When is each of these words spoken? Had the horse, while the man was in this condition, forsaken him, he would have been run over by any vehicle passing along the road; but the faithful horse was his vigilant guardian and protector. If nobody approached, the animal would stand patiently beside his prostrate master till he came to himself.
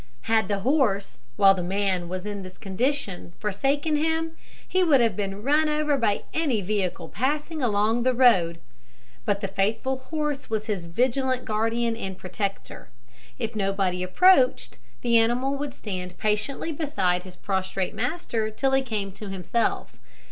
Had 0.21 0.47
the 0.47 0.61
horse, 0.61 1.21
while 1.35 1.53
the 1.53 1.61
man 1.61 2.09
was 2.09 2.25
in 2.25 2.41
this 2.41 2.57
condition, 2.57 3.33
forsaken 3.37 3.97
him, 3.97 4.31
he 4.67 4.83
would 4.83 4.99
have 4.99 5.15
been 5.15 5.43
run 5.43 5.69
over 5.69 5.95
by 5.95 6.23
any 6.33 6.59
vehicle 6.59 7.07
passing 7.07 7.61
along 7.61 8.01
the 8.01 8.15
road; 8.15 8.59
but 9.25 9.41
the 9.41 9.47
faithful 9.47 9.97
horse 10.09 10.49
was 10.49 10.65
his 10.65 10.85
vigilant 10.85 11.45
guardian 11.45 11.95
and 11.95 12.17
protector. 12.17 12.89
If 13.37 13.55
nobody 13.55 14.01
approached, 14.01 14.79
the 15.01 15.19
animal 15.19 15.55
would 15.55 15.75
stand 15.75 16.17
patiently 16.17 16.71
beside 16.71 17.21
his 17.21 17.35
prostrate 17.35 17.93
master 17.93 18.49
till 18.49 18.71
he 18.71 18.81
came 18.81 19.11
to 19.11 19.29
himself. 19.29 19.97